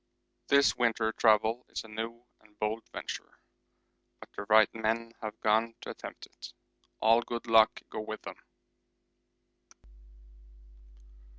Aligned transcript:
This 0.47 0.75
winter 0.75 1.11
travel 1.11 1.63
is 1.69 1.83
a 1.83 1.87
new 1.87 2.23
and 2.39 2.57
bold 2.57 2.81
venture, 2.91 3.37
but 4.19 4.33
the 4.33 4.47
right 4.49 4.67
men 4.73 5.13
have 5.21 5.39
gone 5.41 5.75
to 5.81 5.91
attempt 5.91 6.25
it. 6.25 6.53
All 6.99 7.21
good 7.21 7.45
luck 7.45 7.81
go 7.91 8.01
with 8.01 8.23
them. 8.23 8.37